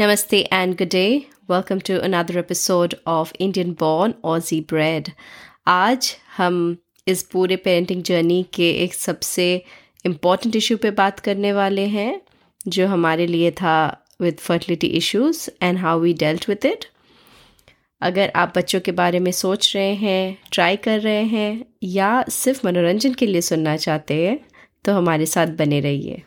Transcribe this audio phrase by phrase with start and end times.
[0.00, 1.26] Namaste and good day.
[1.46, 5.10] Welcome to another episode of Indian Born Aussie Bread.
[5.66, 6.76] आज हम
[7.08, 9.44] इस पूरे parenting journey के एक सबसे
[10.06, 12.20] इंपॉर्टेंट इशू पे बात करने वाले हैं,
[12.68, 16.84] जो हमारे लिए था with fertility issues and how we dealt with it
[18.02, 22.66] अगर आप बच्चों के बारे में सोच रहे हैं ट्राई कर रहे हैं, या सिर्फ़
[22.66, 24.40] मनोरंजन के लिए सुनना चाहते हैं
[24.84, 26.22] तो हमारे साथ बने रहिए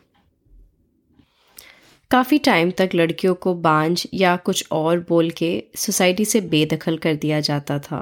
[2.14, 7.14] काफ़ी टाइम तक लड़कियों को बांझ या कुछ और बोल के सोसाइटी से बेदखल कर
[7.14, 7.98] दिया जाता था।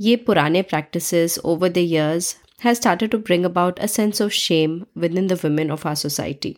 [0.00, 4.80] ये पुराने practices over the years has started to bring about a sense of shame
[5.18, 6.54] within the women of our society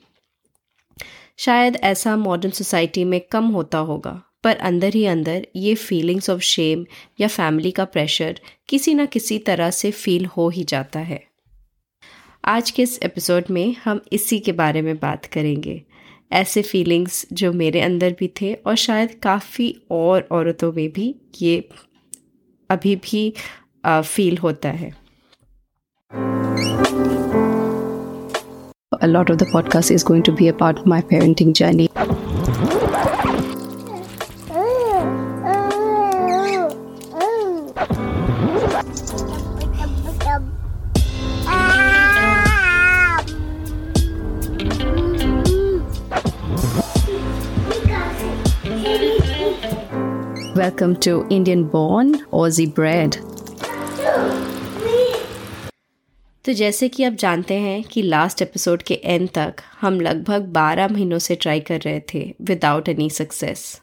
[1.38, 6.41] शायद ऐसा मॉडर्न सोसाइटी में कम होता होगा, पर अंदर ही अंदर ये फीलिंग्स ऑफ़
[6.41, 6.84] शेम
[7.20, 11.22] या फैमिली का प्रेशर किसी ना किसी तरह से फील हो ही जाता है।
[12.44, 15.82] आज के इस एपिसोड में हम इसी के बारे में बात करेंगे।
[16.32, 21.69] ऐसे फीलिंग्स जो मेरे अंदर भी थे और शायद काफ़ी और औरतों में भी ये
[22.70, 23.33] अभी भी
[23.86, 25.08] फील होता है
[29.02, 32.38] A lot of the podcast is going to be about my parenting journey.
[50.69, 53.16] Welcome to Indian Born Aussie Bread.
[56.44, 60.91] तो जैसे कि आप जानते हैं कि लास्ट एपिसोड के एंड तक हम लगभग 12
[60.91, 63.80] महीनों से ट्राई कर रहे थे विदाउट एनी सक्सेस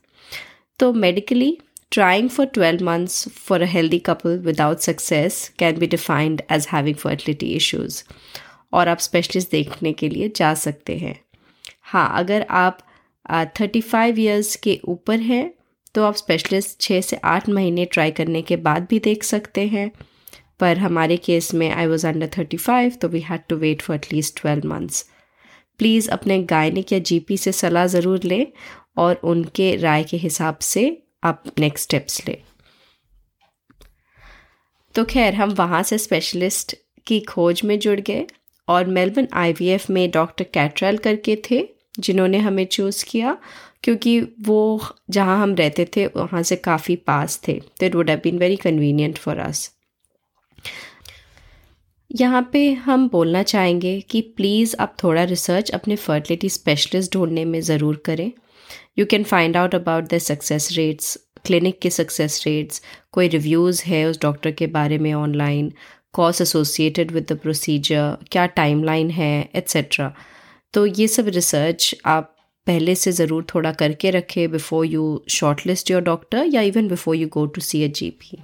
[0.79, 1.57] तो medically
[1.91, 6.95] trying for 12 months for a healthy couple without success can be defined as having
[6.95, 8.03] fertility issues
[8.73, 11.19] और आप स्पेशलिस्ट देखने के लिए जा सकते हैं।
[11.81, 12.77] हाँ अगर आप
[13.31, 15.53] थर्टी फाइव ईयर्स के ऊपर हैं
[15.95, 19.89] तो आप स्पेशलिस्ट छः से आठ महीने ट्राई करने के बाद भी देख सकते हैं।
[20.59, 23.95] पर हमारे केस में I was under thirty five तो we had to wait for
[23.95, 25.05] at least twelve months
[25.79, 28.45] please अपने गायनिक या जीपी से सलाह ज़रूर लें
[28.97, 30.85] और उनके राय के हिसाब से
[31.23, 32.37] आप नेक्स्ट स्टेप्स लें।
[34.95, 36.75] तो खैर, हम वहाँ से स्पेशलिस्ट
[37.07, 38.25] की खोज में जुड़ गए
[38.67, 41.67] और मेलबर्न आईवीएफ में डॉक्टर कैट्रल करके थे,
[41.99, 43.37] जिन्होंने हमें चूज़ किया।
[43.85, 48.19] क्योंकि वो जहाँ हम रहते थे, वहाँ से काफ़ी पास थे। तो it would have
[48.23, 49.69] been very convenient for us
[52.11, 57.59] यहाँ पे हम बोलना चाहेंगे कि प्लीज़ आप थोड़ा रिसर्च अपने फर्टिलिटी स्पेशलिस्ट ढूँढने में
[57.61, 58.31] ज़रूर करें।
[58.99, 62.81] You can find out about the success rates clinic के सक्सेस रेट्स
[63.11, 65.71] कोई रिव्यूज़ है उस डॉक्टर के बारे में online
[66.13, 70.13] cost associated with the procedure क्या टाइमलाइन है एट्सेट्रा
[70.73, 72.34] तो ये सब रिसर्च आप
[72.67, 75.05] पहले से ज़रूर थोड़ा करके रखें before you
[75.67, 78.37] shortlist your doctor या even before you go to see a G P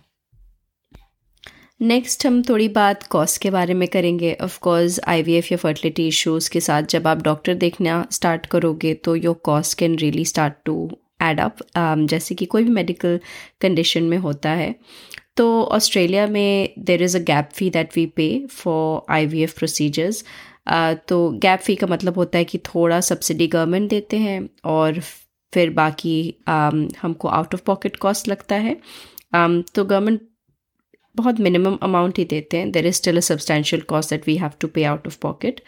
[1.80, 6.50] next हम थोड़ी बात कॉस्ट के बारे में करेंगे। ऑफ़ कोर्स आईवीएफ या फर्टिलिटी इश्यूज़
[6.52, 10.90] के साथ जब आप डॉक्टर देखना स्टार्ट करोगे तो your cost can really start to
[11.24, 13.20] add up जैसे कि कोई भी मेडिकल
[13.62, 14.76] कंडीशन में होता है।
[15.38, 19.58] तो ऑस्ट्रेलिया में there is a gap fee that we pay for I V F
[19.58, 20.24] procedures
[21.09, 24.99] तो गैप फ़ी का मतलब होता है कि थोड़ा सब्सिडी गवर्नमेंट देते हैं और
[25.53, 26.13] फिर बाकी
[26.49, 28.73] हमको आउट ऑफ़ पॉकेट कॉस्ट लगता है।
[29.33, 30.22] तो गवर्नमेंट
[31.16, 34.51] बहुत मिनिमम अमाउंट ही देते हैं। There is still a substantial cost that we have
[34.61, 35.61] to pay out of pocket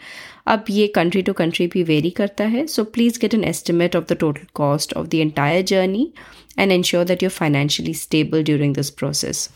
[0.46, 4.04] अब ये कंट्री टू कंट्री भी वेरी करता है। So please get an estimate of
[4.12, 6.12] the total cost of the entire journey
[6.58, 9.54] and ensure that you're financially stable during this process Um,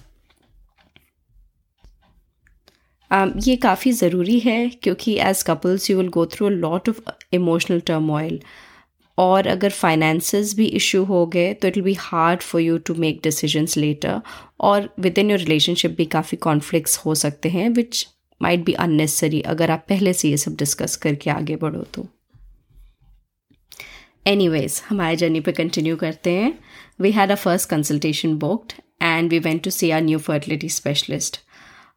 [3.10, 7.00] ये काफ़ी ज़रूरी है क्योंकि as couples you will go through a lot of
[7.32, 8.40] emotional turmoil
[9.18, 12.94] और अगर finances भी issue हो गए तो it will be hard for you to
[12.94, 14.20] make decisions later
[14.60, 18.06] और विद इन योर रिलेशनशिप भी काफ़ी कॉन्फ्लिक्ट्स हो सकते हैं विच
[18.40, 22.06] माइट बी अननेसेसरी अगर आप पहले से ये सब डिस्कस करके आगे बढ़ो तो।
[24.26, 26.58] एनी वेज हमारे जर्नी पे कंटिन्यू करते हैं।
[27.00, 28.72] We had a first consultation booked
[29.02, 31.40] and we went to see our new fertility specialist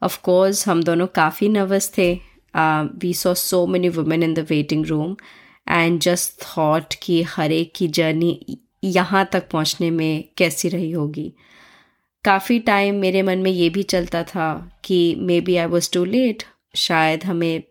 [0.01, 2.13] of course हम दोनों काफ़ी नर्वस थे।
[2.53, 5.15] We saw so many women in the waiting room
[5.68, 11.31] and just thought कि हर एक की जर्नी यहाँ तक पहुँचने में कैसी रही होगी।
[12.25, 14.48] काफ़ी टाइम मेरे मन में ये भी चलता था
[14.86, 16.44] कि maybe I was too late
[16.77, 17.62] शायद हमें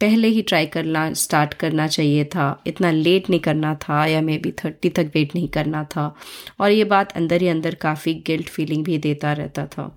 [0.00, 4.36] पहले ही ट्राई करना स्टार्ट करना चाहिए था। इतना लेट नहीं करना था या मे
[4.38, 6.14] बी थर्टी तक वेट नहीं करना था।
[6.60, 9.96] और ये बात अंदर ही अंदर काफ़ी गिल्ट फीलिंग भी देता रहता था।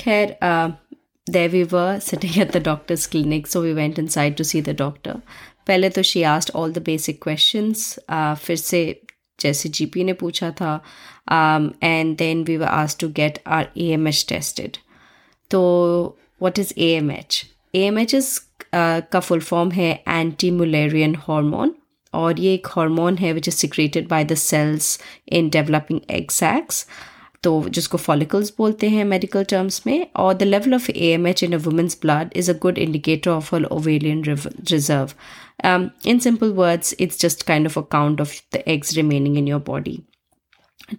[0.00, 0.78] Khair,
[1.26, 4.74] there we were sitting at the doctor's clinic, so we went inside to see the
[4.74, 5.20] doctor.
[5.66, 7.82] पहले तो she asked all the basic questions
[8.44, 8.80] फिर से
[9.38, 10.74] जैसे जीपी ने पूछा था
[11.82, 14.76] and then we were asked to get our A M H tested
[15.50, 15.60] तो
[16.42, 17.44] what is A M H
[17.74, 18.38] A M H is
[18.74, 21.74] का फुल फॉर्म है एंटी मुलेरियन हार्मोन
[22.12, 24.98] और ये एक हार्मोन है which is secreted by the cells
[25.32, 26.30] in developing egg
[27.42, 31.42] तो जिसको follicles बोलते हैं मेडिकल टर्म्स में और the level of A M H
[31.44, 35.12] in a woman's blood is a good indicator of all ovarian reserve
[36.08, 39.62] in simple words it's just kind of a count of the eggs remaining in your
[39.66, 39.98] body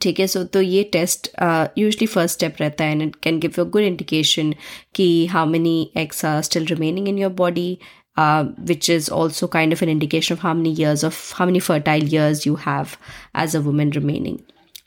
[0.02, 1.30] ठीक है so तो ये test
[1.78, 4.54] usually first step रहता है and it can give a good indication
[4.96, 7.78] कि how many eggs are still remaining in your body
[8.18, 11.60] uh, which is also kind of an indication of how many years of how many
[11.60, 12.98] fertile years you have
[13.34, 14.40] as a woman remaining.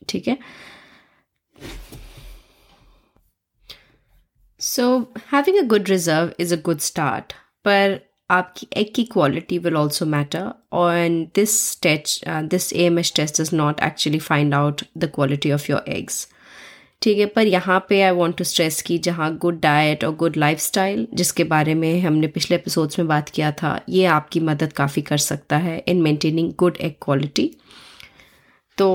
[0.04, 0.38] okay
[4.60, 7.34] so, having a good reserve is a good start,
[7.64, 8.00] but
[8.30, 10.94] आपकी egg की quality will also matter और
[11.34, 15.70] this test this A M H test does not actually find out the quality of
[15.70, 16.26] your eggs
[17.02, 20.36] ठीक है, पर यहाँ पे I want to stress की जहाँ गुड डाइट और गुड
[20.36, 24.72] लाइफ स्टाइल जिसके बारे में हमने पिछले एपिसोड्स में बात किया था, ये आपकी मदद
[24.72, 27.50] काफ़ी कर सकता है in maintaining good egg quality
[28.78, 28.90] तो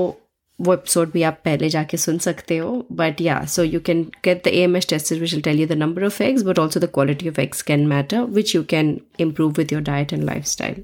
[0.62, 4.44] वो एपिसोड भी आप पहले जाके सुन सकते हो बट या so you can get
[4.46, 6.80] the A M S test which will tell you the number of eggs but also
[6.80, 10.84] the quality of eggs can matter which you can improve with your diet and lifestyle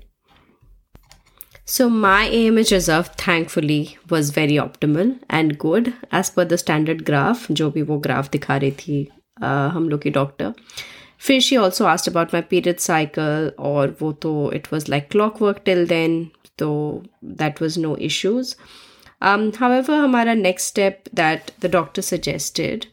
[1.67, 7.01] so So my AMH reserve thankfully was very optimal and good as per the standard
[7.05, 9.07] graph जो भी वो graph दिखा रही थी
[9.41, 10.53] uh, हम लोग की doctor
[11.19, 15.07] फिर she also asked about my period cycle और वो तो it was like
[15.41, 16.23] clockwork till then
[16.57, 16.69] तो
[17.25, 17.95] that was no
[19.22, 22.84] issues however हमारा next step that the doctor suggested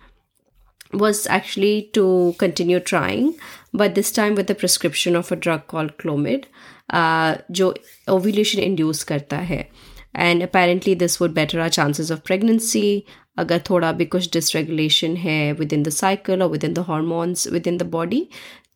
[0.93, 3.33] was actually to continue trying,
[3.73, 6.45] but this time with the prescription of a drug called Clomid,
[6.93, 7.73] uh, जो
[8.09, 9.67] ovulation induce करता है
[10.15, 13.01] and apparently this would better our chances of pregnancy
[13.39, 17.89] अगर थोड़ा भी कुछ dysregulation है within the cycle or within the hormones within the
[17.97, 18.21] body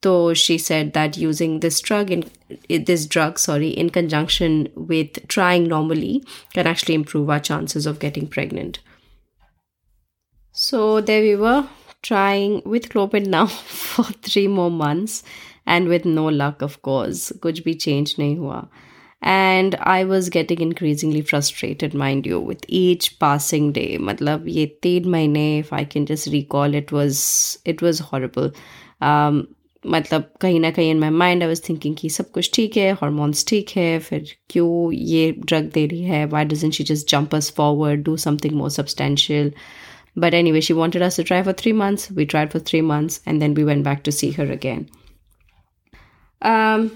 [0.05, 2.25] so she said that using this drug in
[2.69, 6.23] this drug sorry in conjunction with trying normally
[6.53, 8.79] can actually improve our chances of getting pregnant
[10.53, 11.69] so there we were
[12.03, 15.23] trying with Clopid now for three more months
[15.67, 17.33] and with no luck, of course.
[17.47, 18.69] Kuch bhi change nahi hua.
[19.23, 23.99] And I was getting increasingly frustrated, mind you, with each passing day.
[23.99, 28.51] Matlab, ye teen mahine, if I can just recall, it was it was horrible.
[29.01, 29.49] Um,
[29.95, 32.91] मतलब कहीं ना कहीं in my mind I was thinking कि सब कुछ ठीक है
[33.03, 37.35] hormones ठीक है फिर क्यों ये ड्रग दे रही है why doesn't she just jump
[37.35, 39.53] us forward do something more substantial
[40.67, 42.11] she wanted us to try for three months.
[42.11, 44.89] We tried for three months and then we went back to see her again.
[46.43, 46.91] Um,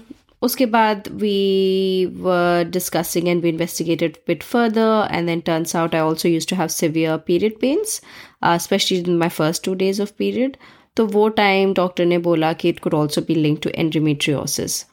[0.45, 5.97] uske baad we were discussing and we investigated a bit further and then turns out
[5.97, 8.01] i also used to have severe period pains
[8.41, 10.57] uh, especially in my first two days of period
[10.97, 14.83] तो वो time doctor ने बोला कि it could also be link to endometriosis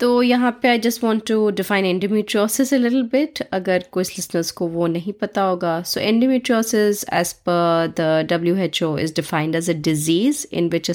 [0.00, 4.50] तो यहाँ पे I just want to define endometriosis a little bit अगर कुछ लिसनर्स
[4.60, 9.56] को वो नहीं पता होगा so endometriosis as per the W H O is defined
[9.56, 10.94] as a disease in which a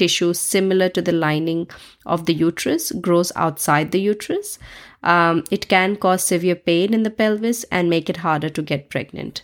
[0.00, 1.58] tissue similar to the lining
[2.06, 4.58] of the uterus grows outside the uterus.
[5.02, 8.88] Um, it can cause severe pain in the pelvis and make it harder to get
[8.88, 9.42] pregnant.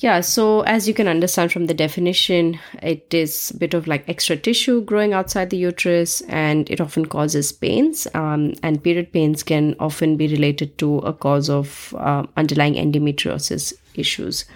[0.00, 4.08] Yeah, so as you can understand from the definition, it is a bit of like
[4.08, 8.06] extra tissue growing outside the uterus and it often causes pains.
[8.14, 13.74] Um, and period pains can often be related to a cause of uh, underlying endometriosis
[13.94, 14.46] issues.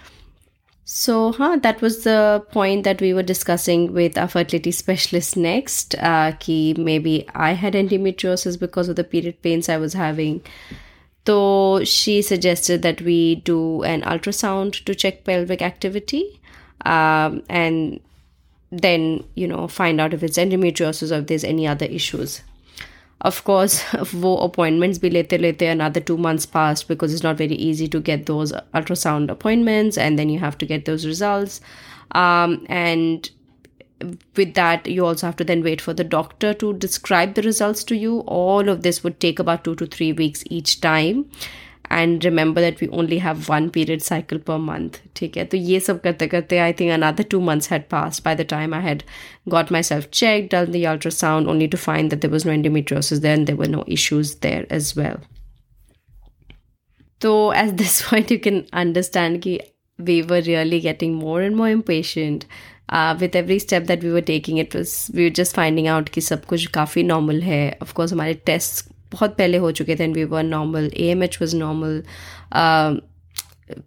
[0.86, 5.94] So, huh, that was the point that we were discussing with our fertility specialist next.
[5.96, 10.42] Uh, ki maybe I had endometriosis because of the period pains I was having.
[11.26, 16.40] So she suggested that we do an ultrasound to check pelvic activity
[16.84, 18.00] um, and
[18.70, 22.42] then, you know, find out if it's endometriosis or if there's any other issues.
[23.22, 27.54] Of course, wo appointments bhi lete lete another two months passed because it's not very
[27.54, 31.62] easy to get those ultrasound appointments and then you have to get those results.
[32.12, 33.30] Um, and
[34.36, 37.84] with that you also have to then wait for the doctor to describe the results
[37.84, 41.24] to you all of this would take about 2 to 3 weeks each time
[41.90, 45.80] and remember that we only have one period cycle per month ठीक है तो ये
[45.80, 49.04] सब करते करते I think another two months had passed by the time I had
[49.54, 53.38] got myself checked done the ultrasound only to find that there was no endometriosis there
[53.40, 55.20] and there were no issues there as well
[57.22, 61.68] so at this point you can understand that we were really getting more and more
[61.68, 62.46] impatient
[63.20, 66.44] with every step that we were taking it was we just finding out कि सब
[66.44, 70.42] कुछ काफ़ी normal है। Of course हमारे test बहुत पहले हो चुके थे and we were
[70.42, 72.02] normal A M H was normal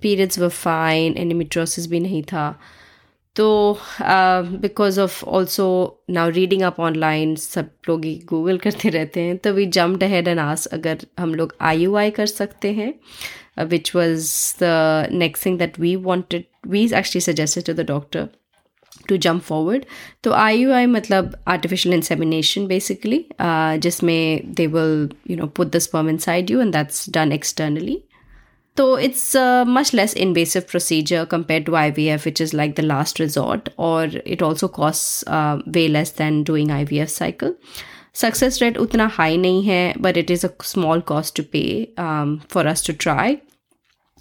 [0.01, 2.49] periods were fine endometriosis भी नहीं था।
[3.35, 5.65] तो because of also
[6.09, 10.27] now reading up online सब लोग ही गूगल करते रहते हैं तो वी जम्प्ड अहेड
[10.27, 12.93] एंड आस अगर हम लोग आई यू आई कर सकते हैं
[13.65, 14.31] which was
[14.63, 18.27] the next thing that we wanted we actually suggested to the doctor
[19.08, 19.84] to jump forward
[20.24, 25.78] तो आई यू आई मतलब आर्टिफिशियल इंसेमिनेशन बेसिकली जिसमें they will you know put the
[25.88, 28.02] sperm inside you and that's done externally
[28.76, 33.18] So it's a much less invasive procedure compared to IVF, which is like the last
[33.18, 37.54] resort, or it also costs uh, way less than doing IVF cycle.
[38.14, 42.40] Success rate utna high nahi hai, but it is a small cost to pay um,
[42.48, 43.42] for us to try.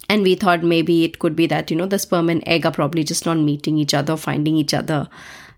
[0.08, 2.72] And we thought maybe it could be that, you know, the sperm and egg are
[2.72, 5.08] probably just not meeting each other, finding each other,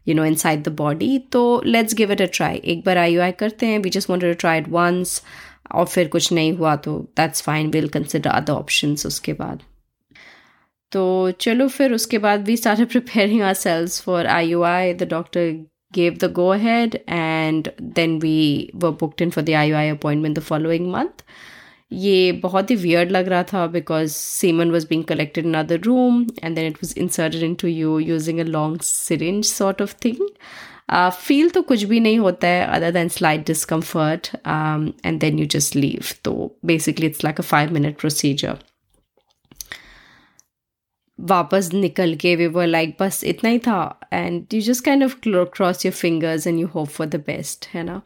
[0.05, 1.27] you know, inside the body.
[1.33, 2.55] So let's give it a try.
[2.65, 3.83] एक बार IUI करते हैं.
[3.83, 5.21] We just wanted to try it once.
[5.75, 9.63] और फिर कुछ नहीं हुआ तो that's fine will consider other option उसके बाद
[10.93, 14.27] तो चलो फिर उसके बाद we start preparing our cells for
[14.73, 15.55] IUI the doctor
[15.97, 17.69] gave the go ahead and
[17.99, 21.23] then we were booked in for the IUI appointment the following month.
[21.92, 26.28] ये बहुत ही वियर्ड लग रहा था because semen was being collected in other room
[26.44, 30.28] and then it was inserted into you using a long syringe sort of thing
[30.92, 34.30] feel तो कुछ भी नहीं होता है other than slight discomfort
[35.06, 38.58] and then you just leave तो basically it's like a five minute procedure
[41.20, 45.16] वापस निकल के वे वर लाइक बस इतना ही था and you just kind of
[45.28, 48.02] cross your fingers and you hope for the best है ना?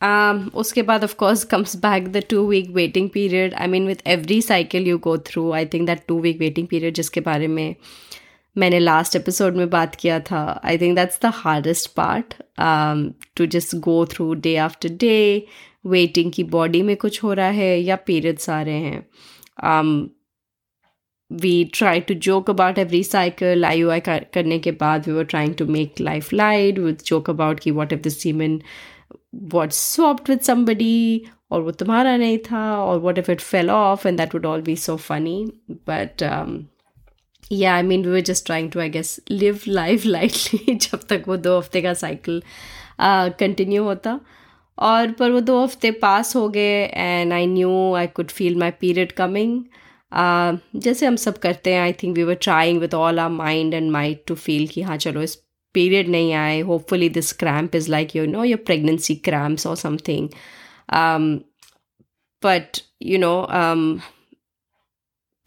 [0.00, 4.06] Um, उसके बाद of course comes back the two week waiting period I mean with
[4.06, 7.74] every cycle you go through I think that two week waiting period जिसके बारे में
[8.56, 12.34] मैंने last episode में बात किया था I think that's the hardest part
[13.36, 15.46] to just go through day after day
[15.86, 20.08] waiting की body में कुछ हो रहा है या पीरियड्स आ रहे हैं.
[21.30, 25.24] We try to joke about every cycle I U I करने के बाद we were
[25.24, 28.08] trying to make life light with joke about की what if the
[29.54, 34.08] what swapped with somebody और वो तुम्हारा नहीं था और what if it fell off
[34.08, 35.44] and that would all be so funny
[35.88, 36.22] but
[37.52, 41.24] yeah I mean we were just trying to I guess live life lightly जब तक
[41.28, 42.42] वो दो हफ़्ते का साइकिल
[43.00, 44.20] कंटिन्यू होता.
[44.78, 48.70] और पर वो दो हफ़्ते पास हो गए and I knew I could feel my
[48.70, 49.62] period coming
[50.76, 53.90] जैसे हम सब करते हैं I think we were trying with all our mind and
[53.90, 55.36] mind to feel कि हाँ चलो इस
[55.77, 60.29] पीरियड नहीं आए hopefully this cramp is like you know your pregnancy cramps और something
[62.43, 63.35] but you know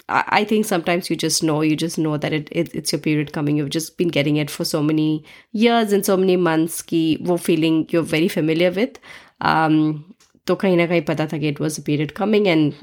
[0.09, 3.33] I, think sometimes you just know, you just know that it, it, it's your period
[3.33, 3.57] coming.
[3.57, 7.37] You've just been getting it for so many years and so many months ki wo
[7.37, 9.01] feeling you're very familiar with.
[9.41, 10.05] Um,
[10.47, 12.75] तो कहीं ना कहीं पता था कि it was a period coming and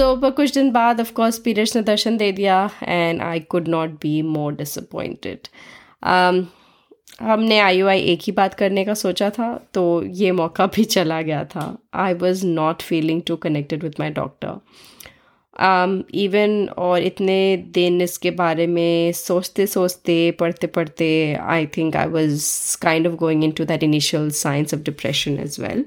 [0.00, 3.68] so पर कुछ दिन बाद of course periods ने दर्शन दे दिया and I could
[3.68, 4.56] not be more.
[6.06, 6.44] Um,
[7.20, 11.22] हमने आई आई एक ही बात करने का सोचा था तो ये मौका भी चला
[11.22, 11.78] गया था.
[11.94, 14.60] I was not feeling too connected with my doctor
[16.14, 22.76] even और इतने दिन इसके बारे में सोचते सोचते पढ़ते पढ़ते I think I was
[22.82, 25.84] kind of going into that initial signs of depression as well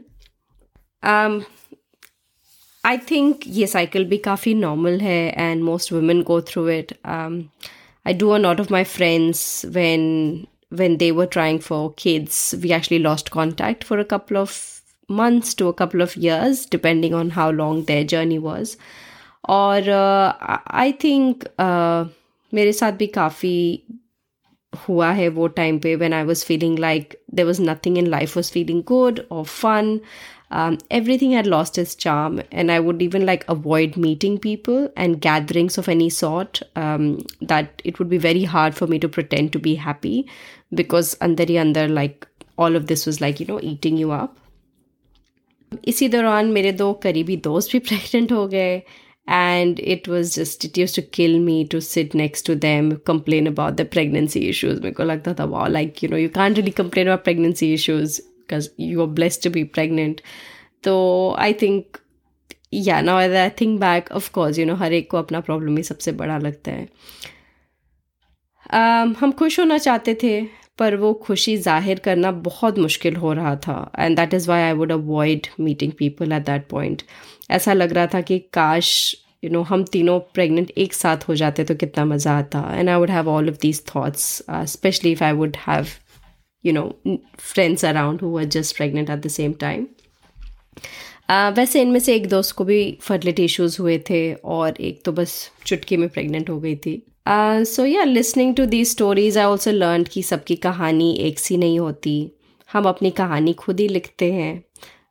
[2.85, 8.13] I think ये साइकिल भी काफ़ी नॉर्मल है and most women go through it I
[8.13, 10.07] do a not of my friends when
[10.71, 14.53] when they were trying for kids, we actually lost contact for a couple of
[15.09, 18.75] months to a couple of years, depending on how long their journey was.
[19.49, 21.43] और I think
[22.53, 23.57] मेरे साथ भी काफ़ी
[24.73, 28.35] हुआ है वो time पे when I was feeling like there was nothing in life
[28.37, 29.99] was feeling good और fun
[30.50, 35.20] um, everything had lost its charm and i would even like avoid meeting people and
[35.20, 39.52] gatherings of any sort um, that it would be very hard for me to pretend
[39.52, 40.28] to be happy
[40.74, 42.26] because under under like
[42.58, 44.38] all of this was like you know eating you up
[45.84, 48.82] इसी दौरान मेरे दो करीबी दोस्त भी pregnant हो गए
[49.28, 53.46] and it was just it used to kill me to sit next to them complain
[53.46, 56.74] about the pregnancy issues मेरे को लगता था wow like you know you can't really
[56.80, 58.20] complain about pregnancy issues
[58.51, 60.21] because you are blessed to be pregnant.
[60.83, 60.93] तो
[61.39, 61.97] I think
[62.73, 65.83] yeah now I think back of course you know हर एक को अपना problem ही
[65.83, 66.87] सबसे बड़ा लगता है।
[68.69, 70.41] Um, हम खुश होना चाहते थे
[70.79, 74.73] पर वो खुशी ज़ाहिर करना बहुत मुश्किल हो रहा था। And that is why I
[74.73, 77.01] would avoid meeting people at that point
[77.51, 81.63] ऐसा लग रहा था कि काश यू नो हम तीनों प्रेग्नेंट एक साथ हो जाते
[81.63, 84.23] तो कितना मज़ा आता। And I would have all of these thoughts
[84.71, 85.85] specially if I would have
[86.63, 86.83] you know
[87.39, 89.87] friends around who are just pregnant at the same time
[91.57, 95.35] वैसे इनमें से एक दोस्त को भी फर्टिलिटी इश्यूज़ हुए थे और एक तो बस
[95.65, 97.01] चुटकी में प्रेग्नेंट हो गई थी।
[97.65, 101.79] So yeah listening to the stories I also learn कि सबकी कहानी एक सी नहीं
[101.79, 102.31] होती।
[102.69, 104.63] हम अपनी कहानी खुद ही लिखते हैं।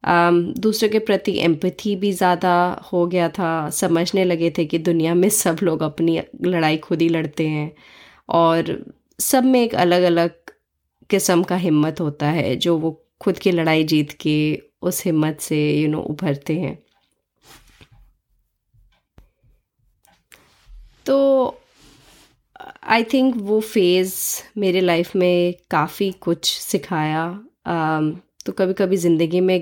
[0.08, 2.52] Um, दूसरे के प्रति एम्पथी भी ज़्यादा
[2.92, 7.08] हो गया था। समझने लगे थे कि दुनिया में सब लोग अपनी लड़ाई खुद ही
[7.08, 7.72] लड़ते हैं।
[8.28, 8.76] और
[9.20, 10.30] सब में एक अलग अलग
[11.10, 12.90] किस्म का हिम्मत होता है जो वो
[13.20, 14.36] खुद की लड़ाई जीत के
[14.82, 16.78] उस हिम्मत से यू नो उभरते हैं।
[21.06, 21.16] तो
[22.84, 24.14] आई थिंक वो फ़ेज़
[24.58, 27.28] मेरे लाइफ में काफ़ी कुछ सिखाया।
[27.66, 29.60] um, तो कभी कभी ज़िंदगी में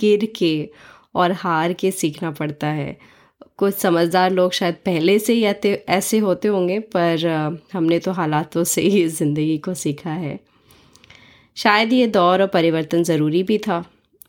[0.00, 0.68] गिर के
[1.14, 2.96] और हार के सीखना पड़ता है।
[3.58, 5.44] कुछ समझदार लोग शायद पहले से ही
[5.88, 7.26] ऐसे होते होंगे पर
[7.72, 10.38] हमने तो हालातों से ही ज़िंदगी को सीखा है।
[11.56, 13.84] शायद ये दौर और परिवर्तन ज़रूरी भी था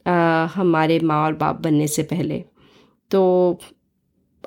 [0.08, 2.44] आ, हमारे माँ और बाप बनने से पहले।
[3.12, 3.60] तो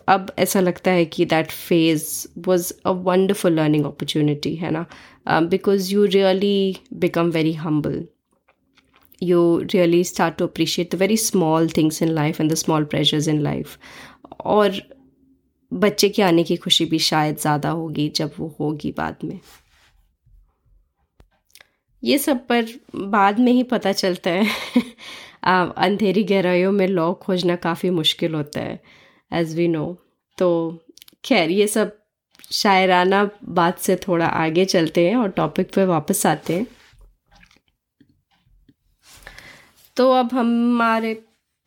[0.08, 2.04] अब ऐसा लगता है कि that phase
[2.46, 4.84] was a wonderful learning opportunity है ना?
[5.28, 8.06] Because you really become very humble
[9.22, 9.38] you
[9.72, 13.40] really start to appreciate the very small things in life and the small pleasures in
[13.46, 13.72] life.
[14.44, 14.80] और
[15.72, 19.38] बच्चे के आने की खुशी भी शायद ज़्यादा होगी जब वो होगी बाद में।
[22.02, 24.46] ये सब पर बाद में ही पता चलता है।
[25.44, 28.80] अंधेरी गहराइयों में लॉ खोजना काफ़ी मुश्किल होता है
[29.32, 29.86] एज वी नो
[30.38, 30.48] तो
[31.24, 31.96] खैर, ये सब
[32.52, 36.66] शायराना बात से थोड़ा आगे चलते हैं और टॉपिक पे वापस आते हैं।
[39.96, 41.22] तो अब हमारे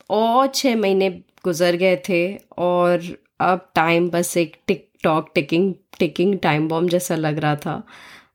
[0.09, 1.09] और छः महीने
[1.43, 2.21] गुजर गए थे
[2.57, 3.01] और
[3.41, 7.81] अब टाइम बस एक tick tock ticking ticking time bomb जैसा लग रहा था।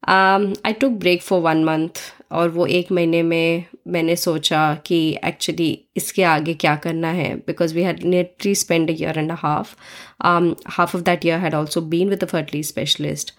[0.08, 2.00] I took break for one month
[2.32, 7.74] और वो एक महीने में मैंने सोचा कि एक्चुअली इसके आगे क्या करना है because
[7.74, 9.74] we had nearly spend year and half
[10.22, 13.34] half of that year had also been with a fertility specialist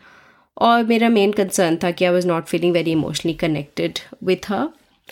[0.57, 4.67] और मेरा मेन कंसर्न था कि I was not feeling very emotionally connected with her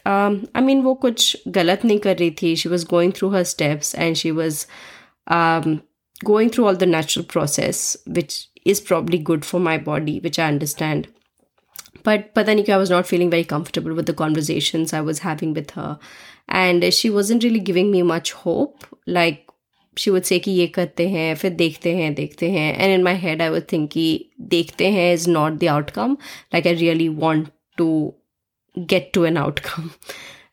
[0.07, 2.55] I mean वो कुछ गलत नहीं कर रही थी.
[2.55, 4.65] She was going through her steps and she was
[6.23, 10.47] going through all the natural process, which is probably good for my body, which I
[10.47, 11.07] understand.
[12.04, 15.72] But Patanika, I was not feeling very comfortable with the conversations I was having with
[15.72, 15.98] her.
[16.48, 18.84] And she wasn't really giving me much hope.
[19.06, 19.46] Like,
[19.96, 23.14] she would say कि ये करते हैं फिर देखते हैं देखते हैं and in my
[23.22, 26.16] head I would think कि देखते हैं is not the outcome
[26.54, 27.88] like I really want to
[28.92, 29.90] get to an outcome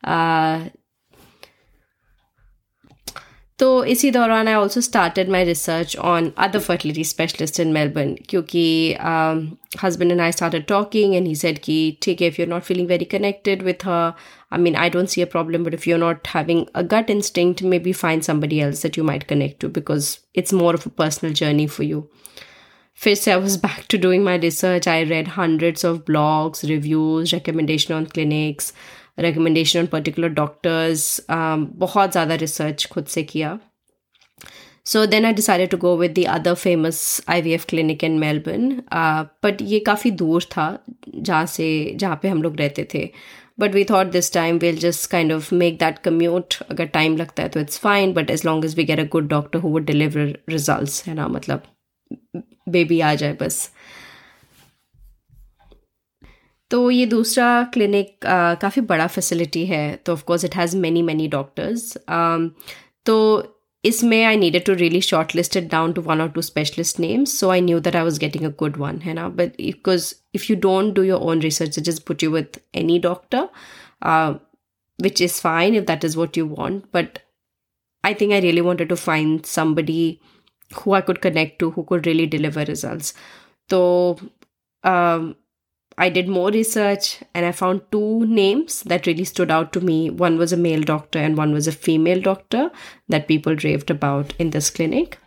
[0.04, 0.70] uh,
[3.63, 8.65] तो इसी दौरान I also started my research on other fertility specialist in Melbourne क्योंकि
[9.83, 12.89] husband and I started talking and he said कि ठीक है if you not feeling
[12.89, 14.13] very connected with her
[14.55, 17.63] I mean, I don't see a problem, but if you're not having a gut instinct,
[17.63, 21.33] maybe find somebody else that you might connect to because it's more of a personal
[21.33, 22.01] journey for you.
[22.95, 24.87] First, I was back to doing my research.
[24.87, 32.13] I read hundreds of blogs, reviews, recommendation on clinics, recommendation recommendation on particular doctors बहुत
[32.13, 33.59] ज़्यादा research खुद से किया।
[34.87, 38.19] So then I decided to go with the other famous I V F clinic in
[38.19, 38.83] Melbourne
[39.45, 40.67] but ये काफ़ी दूर था
[41.09, 43.09] जहाँ से जहाँ पे हम लोग रहते थे।
[43.61, 47.43] But we thought this time will just kind of make that commute अगर टाइम लगता
[47.43, 49.85] है तो it's fine but as long as we get a good doctor who would
[49.87, 51.63] deliver result है ना मतलब
[52.69, 53.71] बेबी आ जाए बस। uh,
[56.73, 58.19] तो ये दूसरा क्लिनिक
[58.61, 61.97] काफ़ी बड़ा फैसिलिटी है तो of course it has many many doctors
[63.07, 63.17] तो
[63.85, 67.49] इसमें I needed to really short listed down to one और two specialist names so
[67.51, 70.57] I knew that I was getting a good one है ना but because if you
[70.61, 73.49] don't do your own research just put you with any doctor
[74.99, 77.19] which is fine if that is what you want but
[78.05, 80.19] I think I really wanted to find somebody
[80.71, 83.13] I could connect to who could really deliver results.
[83.71, 84.19] So
[84.85, 85.37] um,
[85.98, 90.12] I did more research and I found two names that really stood out to me.
[90.12, 92.70] One was a male doctor and one was a female doctor
[93.10, 95.18] that people raved about in this clinic.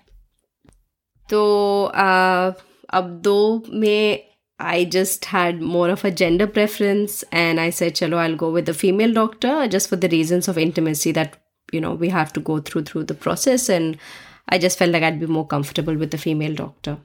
[1.29, 2.55] So uh,
[2.93, 4.23] अब दो में
[4.61, 8.67] I just had more of a gender preference and I said chalo I'll go with
[8.67, 11.39] the female doctor just for the reasons of intimacy that
[11.73, 13.97] you know we have to go through through the process and
[14.49, 16.99] I just felt like I'd be more comfortable with the female doctor.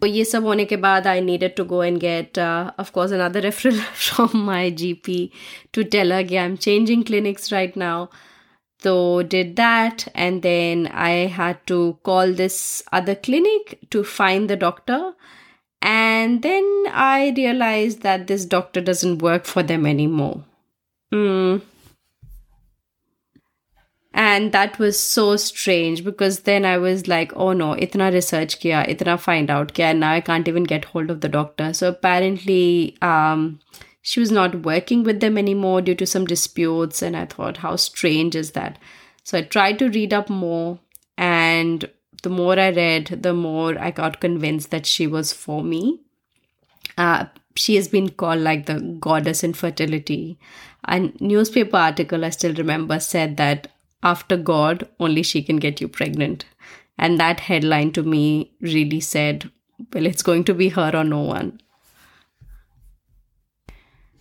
[0.00, 3.10] But ye sab hone ke baad, I needed to go and get, uh, of course,
[3.10, 5.30] another referral from my GP
[5.72, 8.10] to tell her, yeah, I'm changing clinics right now.
[8.80, 14.56] So did that, and then I had to call this other clinic to find the
[14.56, 15.14] doctor.
[15.80, 20.42] And then I realized that this doctor doesn't work for them anymore.
[21.12, 21.58] Hmm.
[24.16, 28.88] And that was so strange because then I was like, oh no, itna research kiya,
[28.88, 31.72] itna find out kiya, now I can't even get hold of the doctor.
[31.74, 33.58] So apparently, um,
[34.02, 37.02] she was not working with them anymore due to some disputes.
[37.02, 38.78] And I thought, how strange is that?
[39.24, 40.78] So I tried to read up more.
[41.18, 41.90] And
[42.22, 46.02] the more I read, the more I got convinced that she was for me.
[46.96, 50.38] Uh, she has been called like the goddess in fertility.
[50.86, 53.68] A newspaper article I still remember said that
[54.04, 56.44] after God, only she can get you pregnant.
[56.98, 59.50] And that headline to me really said,
[59.92, 61.60] well, it's going to be her or no one.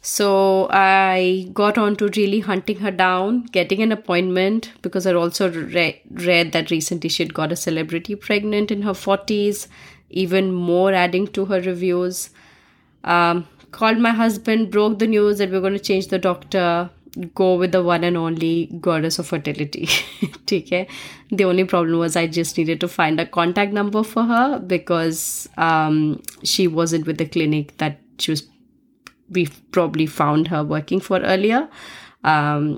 [0.01, 5.49] So I got on to really hunting her down, getting an appointment because I also
[5.49, 9.67] re- read that recently she'd got a celebrity pregnant in her 40s,
[10.09, 12.31] even more adding to her reviews.
[13.05, 16.89] Um, called my husband, broke the news that we're going to change the doctor,
[17.35, 19.87] go with the one and only goddess of fertility.
[20.51, 20.87] okay.
[21.29, 25.47] The only problem was I just needed to find a contact number for her because
[25.57, 28.47] um, she wasn't with the clinic that she was
[29.29, 31.67] we probably found her working for earlier.
[32.23, 32.77] Um,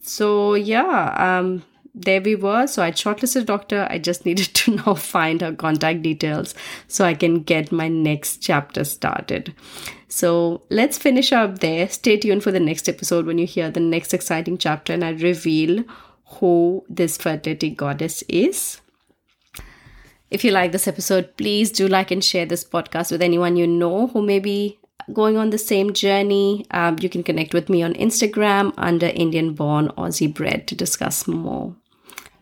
[0.00, 1.62] so yeah, um,
[1.94, 2.66] there we were.
[2.66, 3.86] So I'd shortlisted a doctor.
[3.90, 6.54] I just needed to now find her contact details
[6.88, 9.54] so I can get my next chapter started.
[10.08, 11.88] So let's finish up there.
[11.88, 15.10] Stay tuned for the next episode when you hear the next exciting chapter and I
[15.10, 15.84] reveal
[16.26, 18.80] who this fertility goddess is.
[20.30, 23.66] If you like this episode, please do like and share this podcast with anyone you
[23.66, 24.78] know who may be
[25.12, 29.52] going on the same journey, um, you can connect with me on Instagram under Indian
[29.52, 31.76] Born Aussie Bread to discuss more.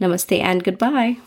[0.01, 1.19] Namaste and goodbye.